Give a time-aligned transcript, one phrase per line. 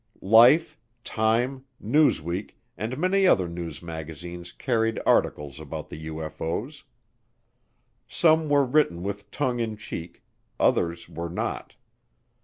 [0.23, 6.85] Life, Time, Newsweek, and many other news magazines carried articles about the UFO's.
[8.07, 10.23] Some were written with tongue in cheek,
[10.59, 11.75] others were not.